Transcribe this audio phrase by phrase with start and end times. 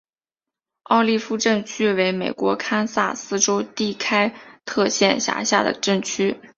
[0.85, 4.33] 奥利夫镇区为美国堪萨斯州第开
[4.65, 6.35] 特县辖下的镇区。